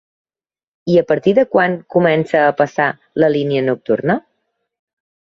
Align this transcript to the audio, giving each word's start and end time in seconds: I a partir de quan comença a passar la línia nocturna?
I 0.93 0.97
a 1.01 1.03
partir 1.11 1.33
de 1.39 1.43
quan 1.57 1.77
comença 1.97 2.43
a 2.49 2.57
passar 2.65 2.91
la 3.25 3.33
línia 3.39 3.67
nocturna? 3.71 4.21